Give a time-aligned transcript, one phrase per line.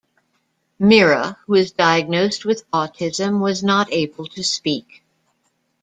[0.79, 5.03] Mirra, who was diagnosed with autism, was not able to speak.